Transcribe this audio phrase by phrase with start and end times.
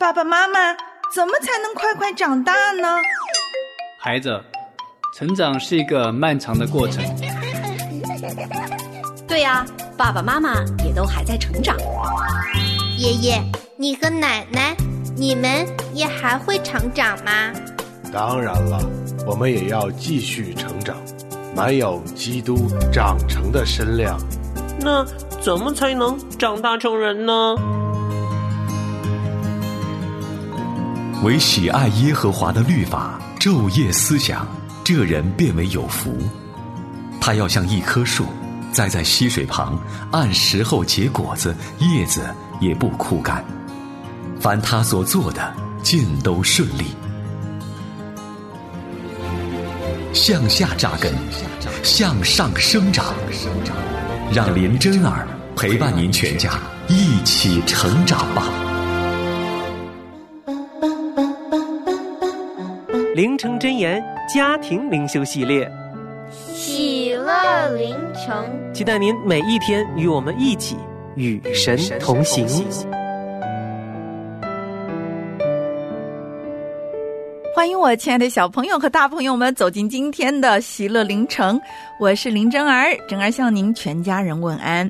[0.00, 0.72] 爸爸妈妈，
[1.12, 2.86] 怎么才能快快长大呢？
[3.98, 4.40] 孩子，
[5.12, 7.02] 成长是一个漫长的过程。
[9.26, 9.66] 对呀，
[9.96, 11.76] 爸爸妈妈也都还在成长。
[12.96, 13.42] 爷爷，
[13.76, 14.76] 你和奶奶，
[15.16, 17.52] 你们也还会成长吗？
[18.12, 18.78] 当然了，
[19.26, 20.96] 我们也要继续成长，
[21.56, 24.16] 满有基督长成的身量。
[24.78, 25.04] 那
[25.40, 27.56] 怎么才能长大成人呢？
[31.24, 34.46] 唯喜爱耶和华的律法，昼夜思想，
[34.84, 36.16] 这人变为有福。
[37.20, 38.24] 他要像一棵树，
[38.70, 39.76] 栽在溪水旁，
[40.12, 42.22] 按时候结果子，叶子
[42.60, 43.44] 也不枯干。
[44.40, 46.84] 凡他所做的，尽都顺利。
[50.12, 51.12] 向下扎根，
[51.82, 53.06] 向上生长。
[54.32, 56.52] 让林真儿陪伴您全家
[56.86, 58.44] 一起成长吧。
[63.18, 64.00] 灵城真言
[64.32, 65.68] 家庭灵修系列，
[66.54, 70.76] 喜乐灵城，期待您每一天与我们一起
[71.16, 72.46] 与神同行。
[77.52, 81.60] 欢迎我亲爱的小朋友和大朋友们走进今天的喜乐灵城，
[81.98, 84.88] 我是林真儿，真儿向您全家人问安。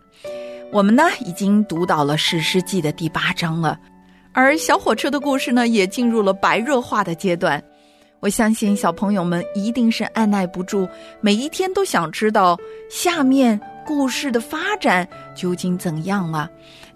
[0.71, 3.79] 我们呢已经读到了《史诗记》的第八章了，
[4.35, 7.65] 而小火车的故事呢也进入了白热化的阶段。
[8.21, 10.89] 我相信小朋友们一定是按耐不住，
[11.21, 12.59] 每一天都想知道
[12.91, 16.51] 下面故事的发展究竟怎样了。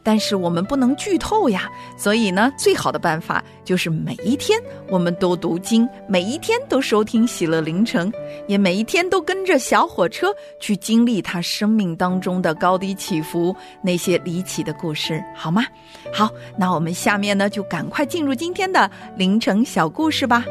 [0.04, 8.12] 但是我们不能剧透呀，所以呢，最好的办法就是每一天我们都读经，每一天都收听喜乐凌晨，
[8.48, 15.64] 也每一天都跟着小火车去经历他生命当中的高低起伏，那些离奇的故事，好吗？
[16.12, 16.28] 好，
[16.58, 20.44] 那我们下面呢就赶快进入今天的凌晨小故事吧。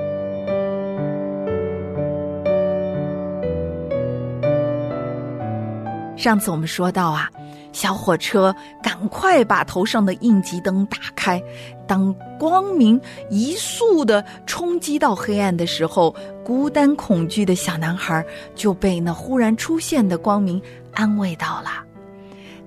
[6.21, 7.27] 上次我们说到啊，
[7.73, 11.41] 小火车赶快把头上的应急灯打开。
[11.87, 13.01] 当光明
[13.31, 16.15] 一速的冲击到黑暗的时候，
[16.45, 18.23] 孤单恐惧的小男孩
[18.53, 20.61] 就被那忽然出现的光明
[20.93, 21.83] 安慰到了。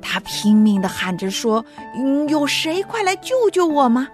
[0.02, 1.64] 他拼命的喊着说
[1.96, 4.08] ：“嗯，有谁快来救救我吗？”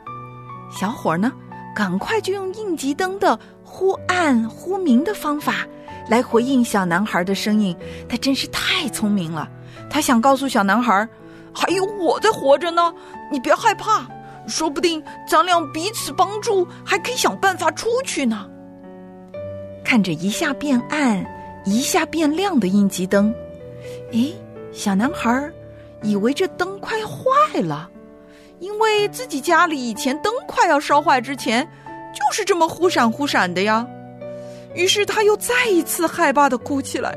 [0.71, 1.33] 小伙呢，
[1.75, 5.67] 赶快就用应急灯的忽暗忽明的方法。
[6.09, 7.77] 来回应小男孩的声音，
[8.09, 9.49] 他真是太聪明了。
[9.89, 11.09] 他想告诉小男孩，
[11.53, 12.93] 还有我在活着呢，
[13.31, 14.07] 你别害怕，
[14.47, 18.49] 说不定咱俩彼此帮助，还可以想办法出去呢。
[19.85, 21.25] 看着一下变暗，
[21.65, 23.35] 一下变亮的应急灯，
[24.13, 24.35] 诶，
[24.73, 25.51] 小男孩
[26.03, 27.91] 以为这灯快坏了，
[28.61, 31.65] 因为自己家里以前灯快要烧坏之前，
[32.15, 33.87] 就是这么忽闪忽闪的呀。
[34.75, 37.17] 于是他又再一次害怕的哭起来，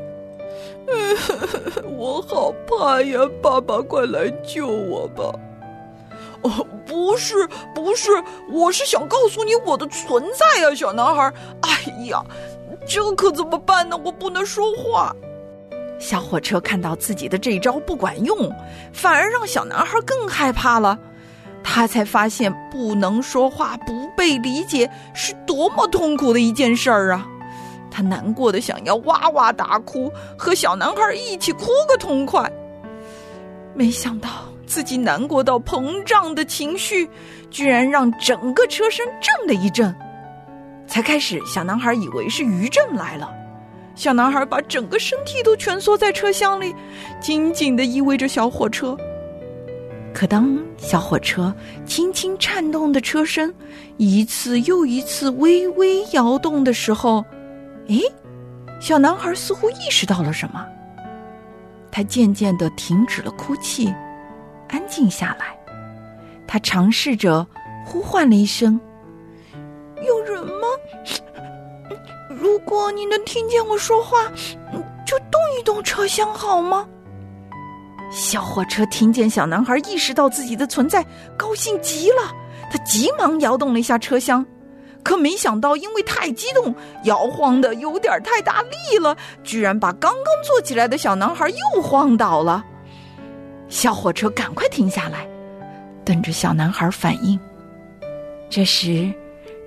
[1.96, 3.18] 我好怕呀！
[3.40, 5.32] 爸爸，快来救我吧！
[6.42, 8.10] 哦，不是，不是，
[8.50, 11.32] 我是想告诉你我的存在呀，小男孩。
[11.62, 11.70] 哎
[12.06, 12.22] 呀，
[12.86, 13.98] 这可怎么办呢？
[14.04, 15.14] 我不能说话。
[15.98, 18.50] 小火车看到自己的这招不管用，
[18.92, 20.98] 反而让小男孩更害怕了。
[21.62, 27.26] 他才发现不能说话、不被理解是多么痛苦的一件事儿啊！
[27.94, 32.50] 他难过的想要哇哇大哭，和小男孩一起哭个痛快。
[33.72, 34.28] 没想到
[34.66, 37.08] 自己难过到膨胀的情绪，
[37.52, 39.94] 居然让整个车身震了一震。
[40.88, 43.32] 才开始，小男孩以为是余震来了。
[43.94, 46.74] 小男孩把整个身体都蜷缩在车厢里，
[47.20, 48.96] 紧紧的依偎着小火车。
[50.12, 51.54] 可当小火车
[51.86, 53.52] 轻轻颤动的车身
[53.96, 57.24] 一次又一次微微摇动的时候，
[57.88, 58.00] 诶，
[58.80, 60.64] 小男孩似乎意识到了什么，
[61.90, 63.92] 他渐渐的停止了哭泣，
[64.68, 65.56] 安静下来。
[66.46, 67.46] 他尝试着
[67.84, 68.78] 呼唤了一声
[70.06, 70.68] ：“有人吗？
[72.28, 74.30] 如果你能听见我说话，
[75.06, 76.86] 就动一动车厢好吗？”
[78.10, 81.04] 小火车听见小男孩意识到自己的存在，
[81.36, 82.32] 高兴极了。
[82.70, 84.44] 他急忙摇动了一下车厢。
[85.04, 86.74] 可没想到，因为太激动，
[87.04, 92.64] 摇晃的有点太大力了，居然把刚刚坐起来的小男孩又晃倒了。
[93.68, 95.28] 小火车赶快停下来，
[96.04, 97.38] 等着小男孩反应。
[98.48, 99.12] 这时，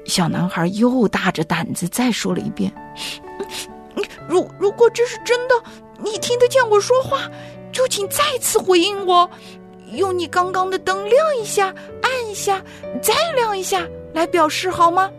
[0.06, 2.72] 小男孩又大着胆子再说了一遍
[4.28, 5.56] ：“如如果这是真的，
[6.00, 7.30] 你听得见我说话，
[7.72, 9.30] 就请再次回应我，
[9.92, 12.62] 用你刚刚的灯亮一下，按一下，
[13.01, 15.12] 再亮一下，来表示好吗？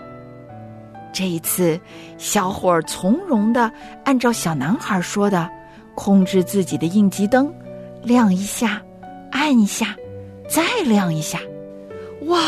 [1.12, 1.80] 这一次，
[2.16, 3.70] 小伙儿从容的
[4.04, 5.48] 按照小男孩说的，
[5.94, 7.52] 控制自己的应急灯，
[8.02, 8.80] 亮一下，
[9.32, 9.96] 按一下，
[10.48, 11.38] 再亮一下。
[12.22, 12.38] 哇！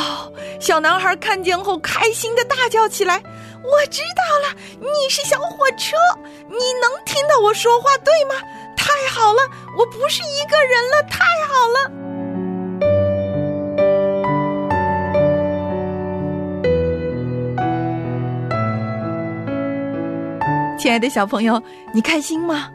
[0.59, 3.17] 小男孩看见后，开心的大叫起来
[3.65, 5.97] ：“我知道了，你是小火车，
[6.49, 8.35] 你能听到我说话，对吗？
[8.77, 9.41] 太好了，
[9.79, 11.91] 我不是一个人了，太好了！”
[20.81, 21.63] 亲爱的小朋友，
[21.93, 22.71] 你开心吗？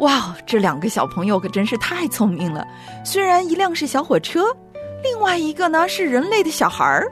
[0.00, 2.68] 哇，这两个小朋友可真是太聪明了。
[3.02, 4.54] 虽然一辆是小火车，
[5.02, 7.10] 另外一个呢是人类的小孩儿。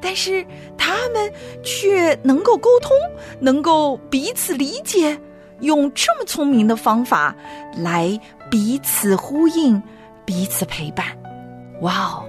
[0.00, 0.44] 但是
[0.76, 1.32] 他们
[1.62, 2.90] 却能够沟通，
[3.38, 5.16] 能够彼此理解，
[5.60, 7.32] 用这么聪明的方法
[7.76, 8.18] 来
[8.50, 9.80] 彼此呼应、
[10.24, 11.06] 彼此陪伴。
[11.82, 12.24] 哇哦！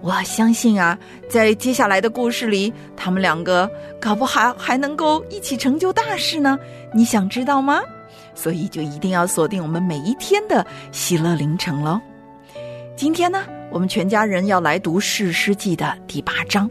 [0.00, 0.98] 我相信啊，
[1.28, 3.70] 在接下来的故事里，他们两个
[4.00, 6.58] 搞不好还能够一起成就大事呢。
[6.94, 7.80] 你想知道吗？
[8.34, 12.00] 所以就一定要锁定我们每一天的喜乐凌晨喽。
[12.96, 16.70] 今天呢，我们全家人要来读《史诗记》的第八章。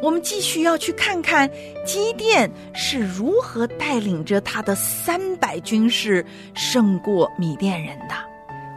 [0.00, 1.50] 我们继续要去看看
[1.84, 6.24] 基甸是如何带领着他的三百军士
[6.54, 8.14] 胜过米甸人的。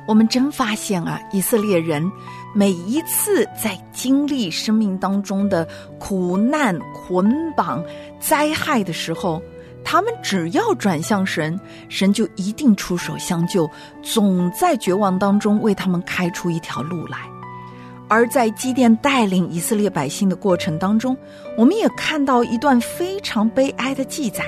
[0.08, 2.04] 我们真发现啊，以色列人
[2.56, 5.68] 每一次在经历生命当中的
[6.00, 7.86] 苦难、捆绑、
[8.20, 9.40] 灾害的时候，
[9.84, 13.70] 他们只要转向神，神就一定出手相救，
[14.02, 17.18] 总在绝望当中为他们开出一条路来。
[18.08, 21.16] 而在基甸带领以色列百姓的过程当中，
[21.58, 24.44] 我们也看到一段非常悲哀的记载，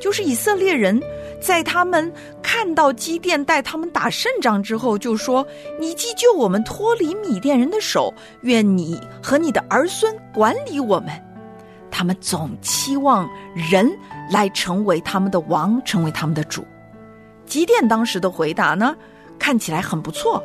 [0.00, 0.98] 就是以色列人
[1.38, 2.10] 在他们
[2.42, 5.46] 看到基甸带他们打胜仗之后，就说
[5.78, 11.10] ：“你既救我们脱离米甸人的手，愿你和你的儿孙管理我们。”
[11.90, 13.90] 他们总期望人
[14.30, 16.66] 来成为他们的王，成为他们的主。
[17.46, 18.94] 基甸当时的回答呢，
[19.38, 20.42] 看起来很不错，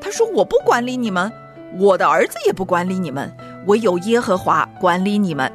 [0.00, 1.30] 他说：“我不管理你们。”
[1.78, 3.34] 我的儿子也不管理你们，
[3.66, 5.50] 唯有耶和华管理你们。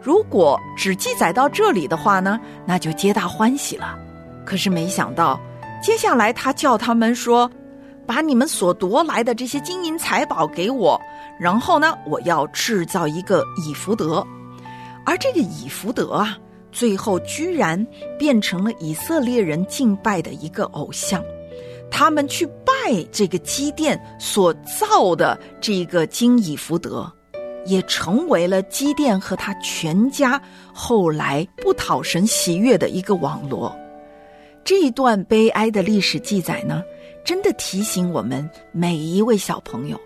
[0.00, 3.96] 如果只记载到这里的话呢，那就皆大欢喜了。
[4.44, 5.40] 可是没想到，
[5.80, 7.48] 接下来他叫他们说
[8.04, 11.00] ：“把你们所夺来的这些金银财宝给我，
[11.38, 14.26] 然后呢，我要制造一个以福德。”
[15.06, 16.36] 而这个以福德啊，
[16.72, 17.86] 最后居然
[18.18, 21.22] 变成了以色列人敬拜的一个偶像。
[21.90, 22.72] 他们去拜
[23.12, 27.12] 这个基甸所造的这个金以福德，
[27.66, 30.40] 也成为了基甸和他全家
[30.72, 33.70] 后来不讨神喜悦的一个网罗。
[34.64, 36.82] 这一段悲哀的历史记载呢，
[37.24, 40.00] 真的提醒我们每一位小朋友。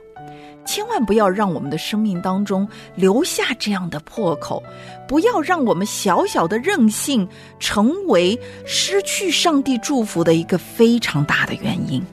[0.67, 4.63] 千万不要让我们的生命当中留下这样的破口，
[5.09, 7.27] 不要让我们小小的任性
[7.59, 12.05] 成为失去上帝祝福的一个非常大的原因。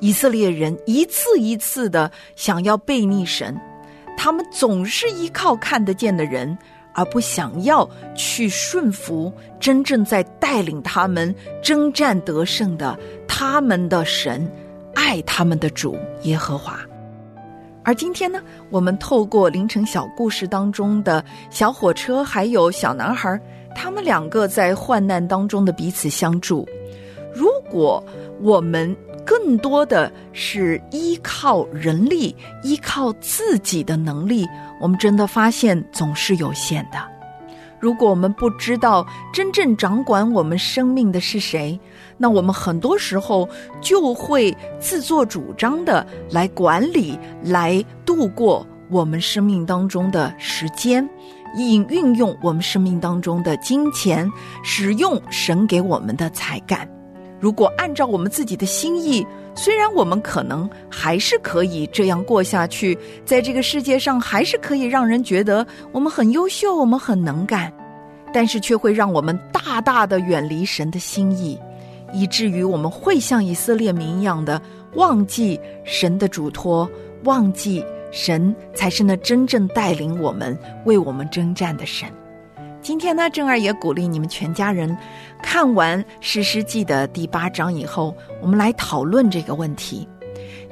[0.00, 3.58] 以色列人一次一次的想要背逆神，
[4.16, 6.56] 他们总是依靠看得见的人，
[6.94, 14.46] 而不想要去顺服真正在带领他们征战得胜的他们的神，
[14.94, 16.78] 爱他们的主耶和华。
[17.86, 23.40] 而今天呢，我们透过凌晨小故事当中的小火车还有小男孩，
[23.76, 26.66] 他们两个在患难当中的彼此相助。
[27.32, 28.04] 如果
[28.42, 28.92] 我们
[29.24, 34.44] 更多的是依靠人力、依靠自己的能力，
[34.80, 36.98] 我们真的发现总是有限的。
[37.78, 41.78] 如果我们不知道真正掌管我们生命的是谁，
[42.18, 43.48] 那我们很多时候
[43.80, 51.08] 就会自作主张的来管理、来度过我们生命当中的时间，
[51.56, 54.30] 以运用我们生命当中的金钱，
[54.62, 56.88] 使用神给我们的才干。
[57.38, 67.70] 如果按照我们自己的心意，虽然我们可能还是可以这样过下去，在这个世界上还是可以让人觉得我们很优秀，我们很能干，
[68.32, 71.58] 但是却会让我们大大的远离神的心意，
[72.12, 74.60] 以至于我们会像以色列民一样的
[74.94, 76.88] 忘记神的嘱托，
[77.24, 82.08] 忘记神才是那真正带领我们、为我们征战的神。
[82.80, 84.96] 今天呢，正儿也鼓励你们全家人
[85.42, 90.08] 看完《诗诗记》的第八章以后，我们来讨论这个问题。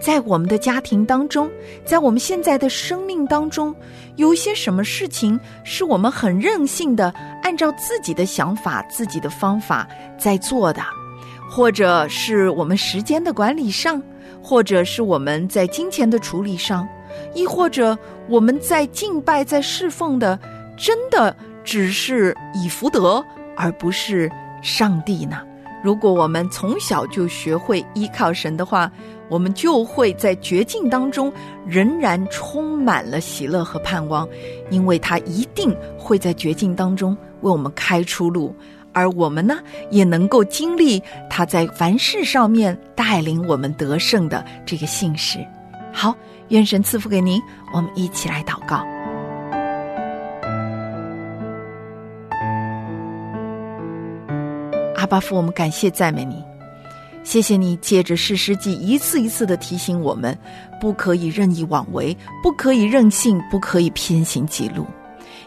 [0.00, 1.50] 在我们的家庭当中，
[1.84, 3.74] 在我们现在的生命当中，
[4.16, 7.12] 有一些什么事情是我们很任性的
[7.42, 9.88] 按照自己的想法、自己的方法
[10.18, 10.82] 在做的，
[11.54, 14.02] 或者是我们时间的管理上，
[14.42, 16.84] 或者是我们在金钱的处理上，
[17.32, 17.96] 亦或者
[18.28, 20.36] 我们在敬拜、在侍奉的，
[20.76, 23.24] 真的只是以福德，
[23.56, 24.28] 而不是
[24.62, 25.42] 上帝呢？
[25.84, 28.90] 如果我们从小就学会依靠神的话，
[29.28, 31.32] 我们就会在绝境当中
[31.64, 34.28] 仍然充满了喜乐和盼望，
[34.70, 38.52] 因为他一定会在绝境当中为我们开出路，
[38.94, 39.58] 而我们呢，
[39.90, 45.44] 也能够经历他在凡事上面带领我们得胜的这个信实。
[45.92, 46.14] 好，
[46.48, 47.40] 愿神赐福给您，
[47.74, 48.82] 我们一起来祷告。
[54.96, 56.42] 阿巴父，我们感谢赞美你，
[57.24, 60.36] 谢谢你借着诗诗记一次一次的提醒我们，
[60.80, 64.86] 不可以任意妄为，不可以任性，不可以偏行己路。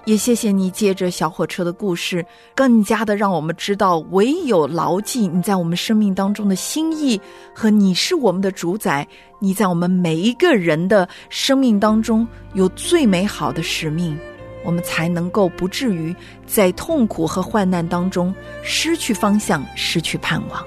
[0.08, 7.20] 也谢谢你借着小火车的故事，更加的让我们知道，唯有牢记你在我们生命当中的心意
[7.54, 9.06] 和你是我们的主宰，
[9.38, 14.18] 你在我们每一个人的生命当中有最美好的使命。
[14.64, 18.34] 我们才能够不至于在痛苦和患难当中
[18.64, 20.66] 失去方向、失去盼望。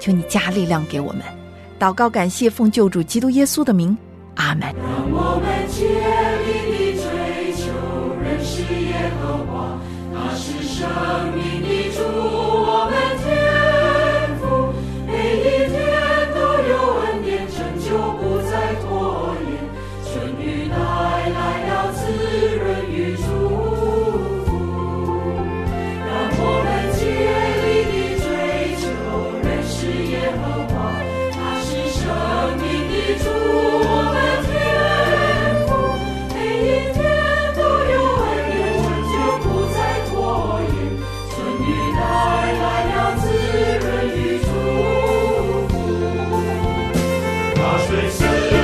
[0.00, 1.20] 求你加力量给我们，
[1.78, 3.94] 祷告感谢奉救主基督耶稣的名，
[4.36, 4.74] 阿门。
[4.74, 5.68] 让我们
[47.70, 48.57] 他虽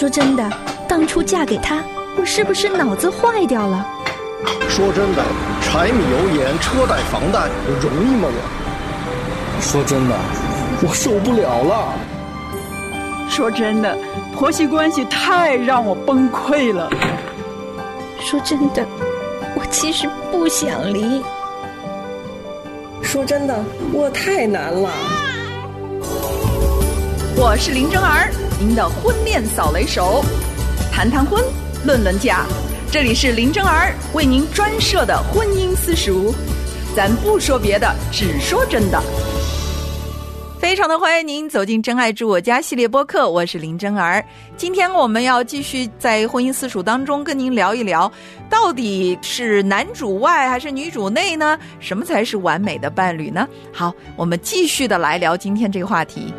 [0.00, 0.50] 说真的，
[0.88, 1.84] 当初嫁给他，
[2.16, 3.86] 我是不是脑子坏掉了？
[4.66, 5.22] 说真的，
[5.60, 7.50] 柴米油盐、车贷、房贷，
[7.82, 9.60] 容易吗我？
[9.60, 10.16] 说真的，
[10.80, 11.92] 我受不了了。
[13.28, 13.94] 说真的，
[14.34, 16.88] 婆媳关系太让我崩溃了。
[18.20, 18.82] 说真的，
[19.54, 21.22] 我其实不想离。
[23.02, 23.54] 说真的，
[23.92, 24.88] 我太难了。
[27.36, 30.22] 我是林真儿，您的婚恋扫雷手，
[30.92, 31.42] 谈谈婚，
[31.86, 32.44] 论论嫁，
[32.92, 36.34] 这里是林真儿为您专设的婚姻私塾，
[36.94, 39.02] 咱不说别的，只说真的。
[40.58, 44.22] 非常的欢迎您走进《真爱住我家》系列播客，我是林真儿。
[44.58, 48.12] 今天我们要继续在婚姻私塾当中跟您聊一聊，
[48.50, 51.58] 到底是男主外还是女主内呢？
[51.78, 53.48] 什么才是完美的伴侣呢？
[53.72, 56.30] 好，我们继续的来聊今天这个话题。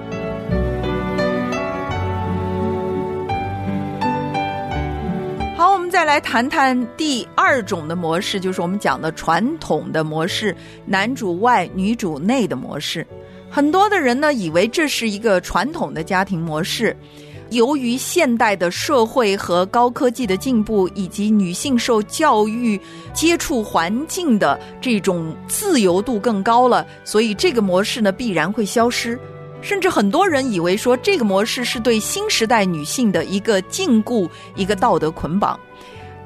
[6.01, 13.05] 再来谈谈第二种的模式，就是我们讲的传统的模式——男主外女主内的模式。
[13.51, 16.97] 很多的人呢，以为这是一个传统的家庭模式。
[17.51, 22.81] 由于现代的社会和高科技的进步，以及女性受教育、
[23.13, 29.19] 接触环境的这种自由度更高了，所以这个模式呢必然会消失。
[29.61, 35.59] 甚至很多人以为说，这个模式是对新时代女性的一个禁锢、一个道德捆绑。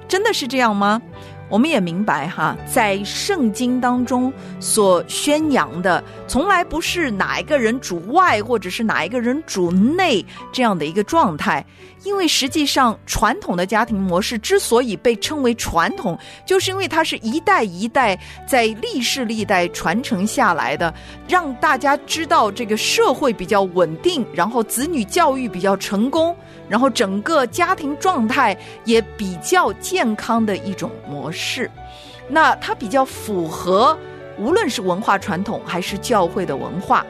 [0.08, 1.02] 真的是这样吗？
[1.48, 11.64] 我们也明白哈，在圣经当中所宣扬的，从来不是哪一个人主外，或者是哪一个人主内这样的一个状态。
[12.06, 20.94] 因为实际上，传统的家庭模式之所以被称为传统，就是因为它是一代一代在历世历代传承下来的，
[21.28, 26.36] 让大家知道这个社会比较稳定，然后子女教育比较成功，
[26.70, 31.70] 然后整个家庭状态也比较健康的一种模式。
[32.30, 33.98] 那它比较符合，
[34.38, 37.04] 无论是文化传统还是教会的文化。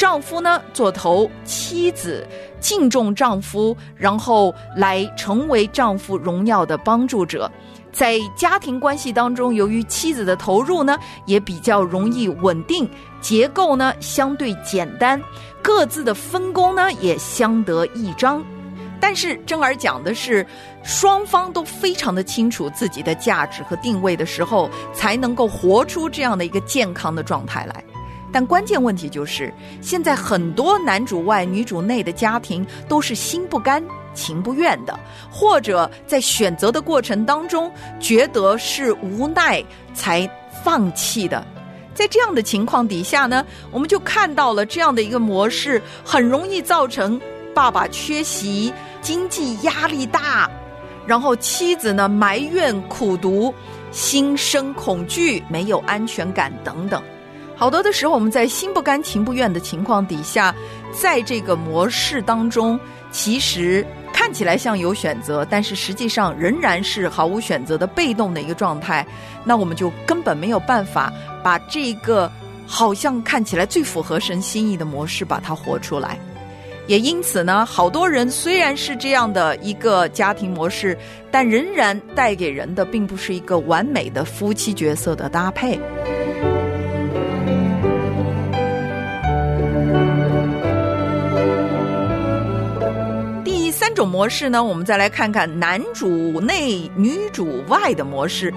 [0.00, 2.26] 丈夫呢做头，妻子
[2.58, 7.52] 敬重丈夫，然后来成为丈夫荣耀的帮助者。
[7.92, 12.88] 在家庭关系当中，由于妻子的投入呢也比较容易稳定，
[13.20, 15.20] 结构呢相对简单，
[15.60, 18.42] 各自的分工呢也相得益彰。
[18.98, 20.46] 但是真儿讲的是，
[20.82, 27.84] 双方都非常的清楚自己的价值和定位的时候，才能够活出这样的一个健康的状态来。
[28.32, 33.82] 但关键问题就是，现在很多男主外女主内的家庭都是心不甘
[34.14, 34.98] 情不愿的，
[35.30, 39.64] 或者在选择的过程当中觉得是无奈
[39.94, 40.28] 才
[40.62, 41.44] 放弃的。
[41.92, 47.20] 在这样的情况底下呢，我们就看到了这样的一个模式，很容易造成
[47.52, 50.48] 爸爸缺席、经济压力大，
[51.04, 53.52] 然后妻子呢埋怨苦读、
[53.90, 57.02] 心生恐惧、没有安全感等等。
[57.60, 60.54] 好多的时候，我们在心不甘情不愿的情况底下，
[60.98, 62.80] 在这个模式当中，
[63.12, 69.06] 其实看起来像有选择，但是实际上仍然是毫无选择的被动的一个状态。
[69.44, 72.32] 那我们就根本没有办法把这个
[72.66, 76.18] 好像看起来最符合神心意的模式把它活出来。
[76.86, 80.96] 也因此呢，好多人虽然是这样的一个家庭模式，
[81.30, 85.78] 但仍然带给人的并不是一个完美的夫妻角色的搭配。
[93.80, 98.52] 三种模式呢，我们再来看看男主内女主外的模式。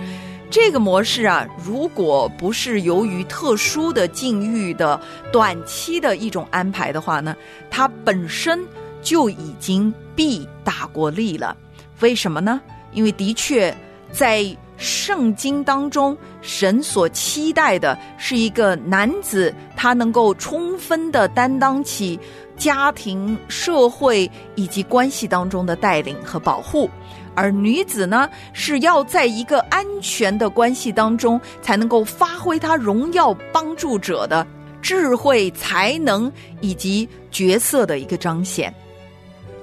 [0.51, 4.99] 这个模式啊，如果不是由于特殊的境遇的
[5.31, 7.33] 短期的一种安排的话呢，
[7.69, 8.59] 它本身
[9.01, 11.55] 就已经必打过利了。
[12.01, 12.59] 为什么呢？
[12.91, 13.73] 因为的确
[14.11, 22.19] 在圣经当中，神所期待的是一个男子，他能够充分的担当起。
[22.57, 26.89] 家庭、社会以及关系当中的带领和保护，
[27.35, 34.45] 而女子呢，是要在一个安全的关系当中，才能够发挥她荣耀帮助者的
[34.81, 38.73] 智慧、才能以及角色的一个彰显。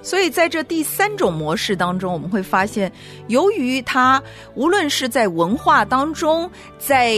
[0.02, 2.90] 所以，在这第三种模式当中，我们会发现，
[3.28, 4.22] 由于他
[4.54, 7.16] 无论是在文化当中，在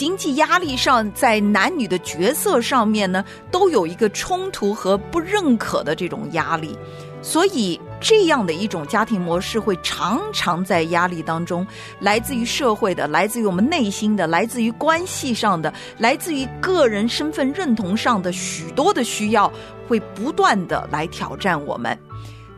[0.00, 6.74] 经济压力上，在男女的角色上面呢，都有一个冲突和不认可的这种压力，
[7.20, 11.66] 所以这样的一种家庭模式会常常在压力当中，
[11.98, 19.52] 来自于社会的，来自于我们内心的，来自于关系上的，来自于个人身份认同上的许多的需要，
[19.86, 21.94] 会不断的来挑战我们。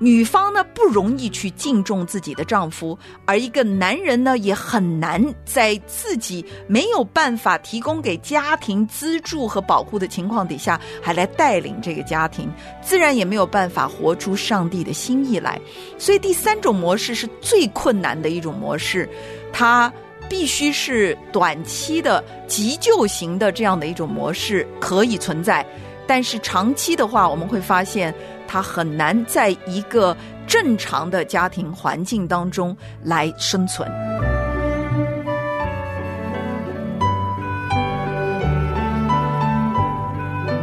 [0.02, 12.50] 女方呢不容易去敬重自己的丈夫，而一个男人呢也很难在自己没有办法提供给家庭资助和保护的情况底下，还来带领这个家庭，
[12.82, 15.60] 自然也没有办法活出上帝的心意来。
[15.96, 19.08] 所以第三种模式是最困难的一种模式，
[19.52, 19.92] 它
[20.28, 25.64] 必须是短期的急救型的这样的一种模式可以存在，
[26.06, 28.14] 但是长期的话，我们会发现
[28.46, 33.90] 他很难在一个正常的家庭环境当中来生存。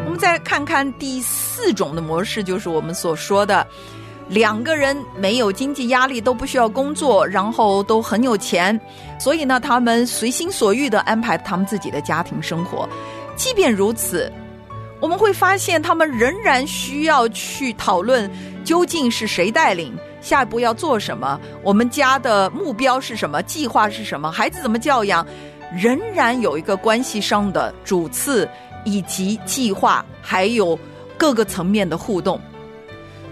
[0.06, 3.66] 我们再看看第四种的模式，就是我们所说的。
[4.28, 8.80] 两个人没有经济压力，都不需要工作，然后都很有钱，
[9.20, 12.88] 所以呢，他们随心所欲的安排他们自己的家庭生活。
[13.36, 14.32] 即便如此，
[15.00, 18.30] 我们会发现他们仍然需要去讨论
[18.64, 25.26] 究竟是谁带领，下一步要做什么，我们家的目标是什么，计划是什么，孩子怎么教养，
[25.74, 28.48] 仍然有一个关系上的主次
[28.84, 30.78] 以及计划，还有
[31.18, 32.40] 各个层面的互动。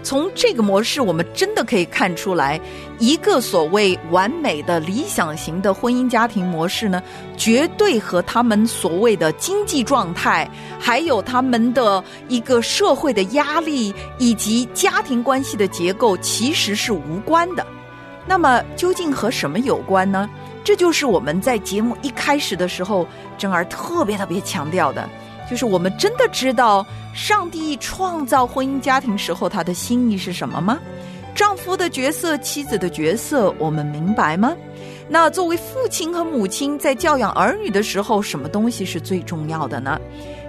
[0.02, 2.58] 从这个模式，我们真的可以看出来，
[2.98, 7.02] 一个所谓完美的理想型的婚姻家庭模式呢，
[7.36, 17.66] 绝对和他们所谓的经济状态，还有他们的一个社会的压力以及家庭关系的结构其实是无关的。
[18.26, 20.28] 那么，究竟和什么有关呢？
[20.64, 23.06] 这就是我们在节目一开始的时候，
[23.36, 25.08] 珍儿特别特别强调的。
[25.50, 30.78] 就是我们真的知道上帝创造婚姻家庭时候他的心意是什么吗？
[31.34, 34.56] 丈夫的角色、妻子的角色，我们明白吗？
[35.08, 39.98] 那作为父亲和母亲在教养儿女的时候，什么东西是最重要的呢？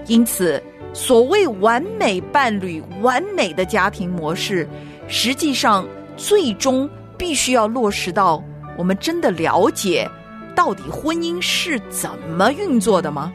[0.08, 4.68] 因此，所谓完美伴侣、完美的家庭模式，
[5.08, 8.44] 实际上最终必须要落实到
[8.76, 10.10] 我们真的了解
[10.56, 13.32] 到底婚姻是怎么运作的吗？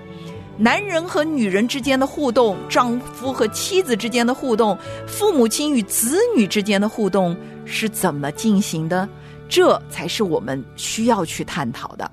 [0.56, 9.08] 男人和女人之间的互动，丈夫和妻子之间的互动，父母亲与子女之间的互动是怎么进行的？
[9.48, 12.08] 这才是我们需要去探讨的。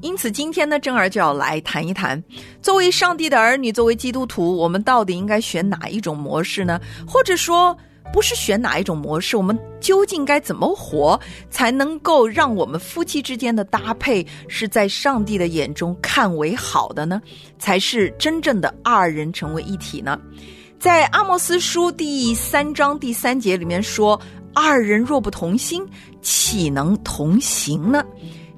[0.00, 2.22] 因此，今天呢，珍儿就要来谈一谈，
[2.62, 6.80] 作为上帝的儿女，作为基督徒，我们到底应该选哪一种模式呢？
[7.06, 7.76] 或者说？
[8.12, 11.18] 不是选哪一种模式，我们究竟该怎么活，
[11.50, 17.20] 才能够让我们夫妻之间的搭配是在上帝的眼中看为好的呢？
[17.58, 20.18] 才是真正的二人成为一体呢？
[20.80, 24.20] 在阿莫斯书第三章第三节里面说
[24.54, 25.84] ：“二人若不同心，
[26.22, 28.04] 岂能同行呢？”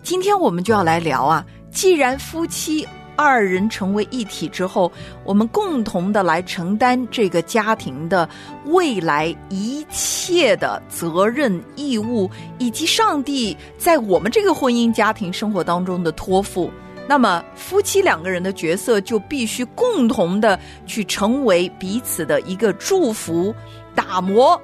[0.03, 2.87] 今天我们就要来聊啊，既然夫妻。
[3.23, 4.91] 二人成为一体之后，
[5.25, 8.27] 我们共同的来承担这个家庭的
[8.65, 16.71] 未来一切的责任义务，以及上帝在我们这个婚姻家庭生活当中的托付。
[17.07, 23.55] 那么，夫妻两个人的角色就必须共同的去成为彼此的一个祝福、
[23.95, 24.61] 打磨、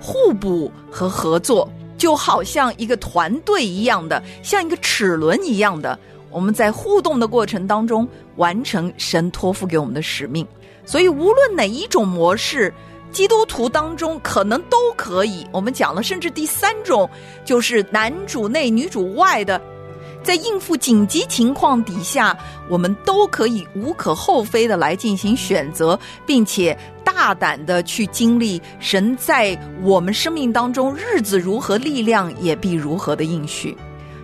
[0.00, 1.68] 互补和合作，
[1.98, 5.98] 就好像一个团队一样的，像一个齿轮一样的。
[6.30, 10.46] 我们在互动的过程当中完成神托付给我们的使命，
[10.84, 12.72] 所以无论哪一种模式，
[13.10, 15.46] 基督徒当中可能都可以。
[15.52, 17.08] 我们讲了，甚至第三种
[17.44, 19.60] 就是男主内女主外的，
[20.22, 22.36] 在应付紧急情况底下，
[22.68, 33.74] 我们都可以无可厚非的来进行选择，并且大胆的去经历神在我们生命当中日子如何，力量也必如何的应许。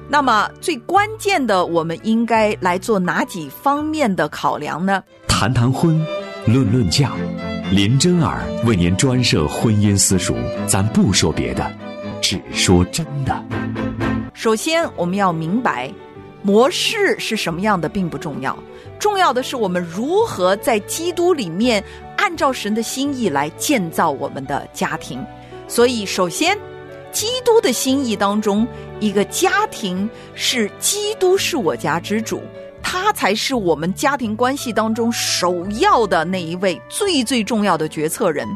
[0.06, 5.02] 那么最关键的，我们应该来做哪几方面的考量呢？
[5.26, 5.98] 谈谈婚，
[6.46, 7.12] 论论嫁，
[7.70, 10.36] 林真儿为您专设婚姻私塾，
[10.66, 11.68] 咱不说别的，
[12.20, 13.42] 只说真的。
[14.34, 15.90] 首先，我们要明白，
[16.42, 18.56] 模式是什么样的并不重要，
[18.98, 21.82] 重要的是我们如何在基督里面
[22.18, 25.24] 按照神的心意来建造我们的家庭。
[25.66, 26.56] 所以，首先。
[27.14, 28.66] 基督的心意当中，
[28.98, 32.42] 一个家庭是基督是我家之主，
[32.82, 38.46] 他才是我们家庭关系当中首要的那一位最最重要的决策人。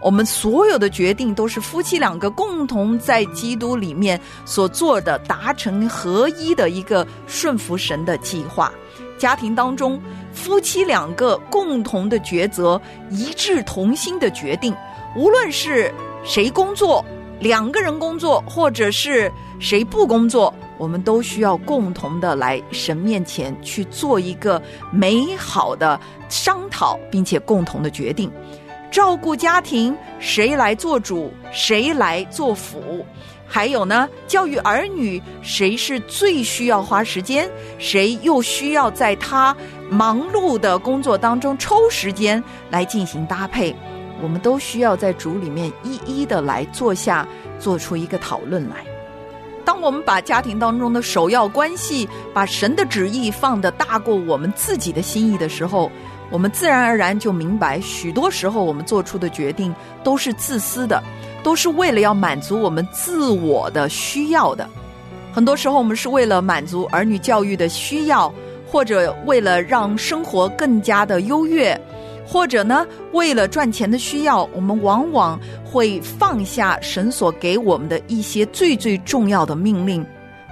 [0.00, 8.72] 我们所有的决定都是夫妻两个共同在基督里面所做的，达成合一的一个顺服神的计划。
[9.18, 10.00] 家庭当中，
[10.32, 14.74] 夫妻两个共同的抉择，一致同心的决定，
[15.16, 15.92] 无论是
[16.24, 17.04] 谁工作。
[17.40, 28.30] 两个人工作，或者是谁不工作，我们都需要共同的来神面前去做一个美好的商讨，并且共同的决定。
[28.90, 33.04] 照顾家庭，谁来做主，谁来做辅？
[33.46, 39.54] 还有呢，教育儿女，谁是最需要花时间，谁又需要在他
[39.88, 43.74] 忙碌的工作当中抽时间来进行搭配？
[44.22, 47.26] 我们都需要在主里面一一的来坐下，
[47.58, 48.76] 做出一个讨论来。
[49.64, 55.90] 当我们把家庭当中的首要关系，把神的旨意放得大过我们自己的心意的时候，
[56.30, 59.74] 我们自然而然就明白，许多时候我们做出的决定
[60.04, 61.02] 都是自私的，
[61.42, 64.68] 都是为了要满足我们自我的需要的。
[65.32, 68.32] 很多时候，我们是为了满足儿女教育的需要，
[68.70, 71.78] 或者为了让生活更加的优越。
[72.26, 80.04] 或者呢，为了赚钱的需要，我们往往会放下神所给我们的一些最最重要的命令。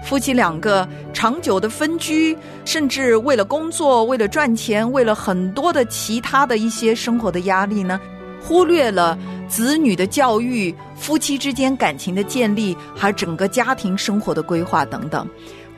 [0.04, 7.98] 夫妻两个长久的分居，甚至为了工作、为了赚钱、为了很多的其他的一些生活的压力呢，
[8.40, 15.26] 忽略了子女的教育、夫妻之间感情的建立，还有整个家庭生活的规划等等。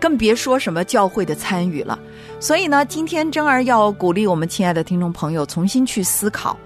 [0.00, 1.98] 更别说什么教会的参与了。
[2.38, 6.56] 所以呢，今天真儿要鼓励我们亲爱的听众朋友重新去思考，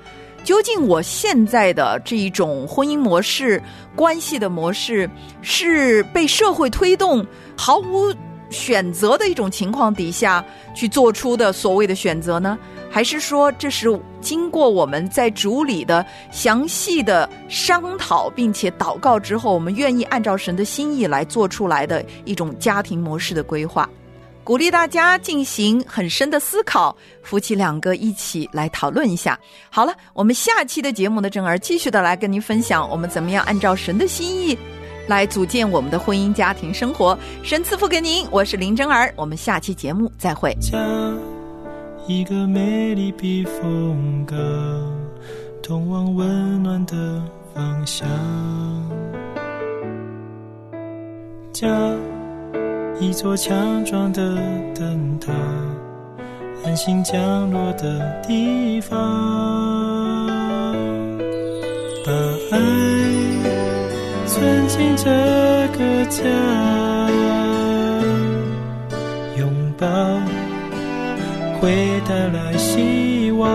[0.43, 3.63] 究竟我现在的这一种婚姻模式、
[3.95, 5.09] 关系的模式，
[5.43, 7.25] 是被社会推动，
[7.57, 8.13] 毫无
[8.51, 12.59] 选择的一种情况底下去做出的所谓的选择呢？
[12.91, 13.89] 还是说这是
[14.21, 23.89] 经过我们在主里的详细的商讨，并且祷告之后，我们愿意按照神的心意来做出来的一种家庭模式的规划？
[24.43, 29.39] 鼓励大家进行很深的思考，夫妻两个一起来讨论一下。
[29.71, 34.59] 好了，我们下期的节目呢，正儿继续的来跟您分享，我们怎么样按照神的心意
[35.07, 37.17] 来组建我们的婚姻家庭生活。
[37.45, 40.57] 神赐福给您，我是林真儿，我们下期节目再会。
[42.11, 44.37] 一个美丽避风港，
[45.63, 47.23] 通往温暖的
[47.55, 48.09] 方向。
[51.53, 51.69] 家，
[52.99, 54.35] 一座强壮的
[54.75, 55.33] 灯塔，
[56.65, 58.99] 安心降落的地方。
[62.05, 62.13] 把
[62.51, 62.59] 爱
[64.27, 65.05] 存进这
[65.79, 66.25] 个家，
[71.61, 73.47] 会带来希望，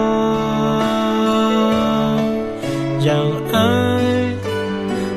[3.03, 3.15] 让
[3.51, 3.57] 爱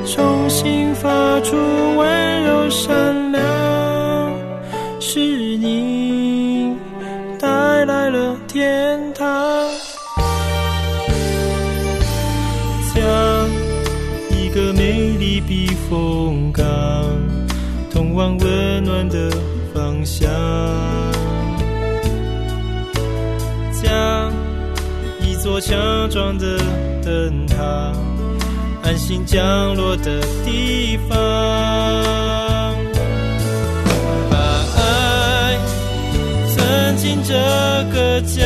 [0.07, 1.55] 重新发出
[1.98, 3.18] 温柔声
[25.49, 26.59] 座强壮的
[27.03, 27.57] 灯塔，
[28.83, 31.17] 安心降落的地方，
[34.31, 34.37] 把
[34.77, 35.57] 爱
[36.55, 37.33] 存进这
[37.95, 38.45] 个家，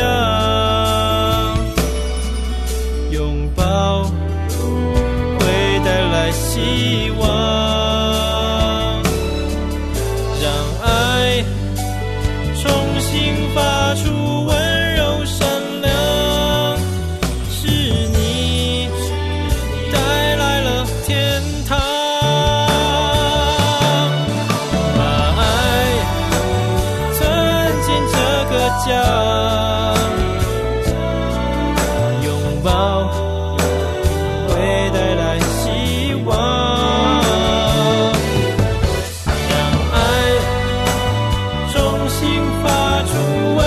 [3.11, 5.45] 拥抱会
[5.83, 7.27] 带来希望，
[42.23, 43.62] 心发出。